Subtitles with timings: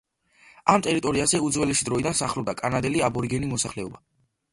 [0.73, 4.03] ამ ტერიტორიაზე უძველესი დროიდან სახლობდა კანადელი აბორიგენი მოსახლეობა.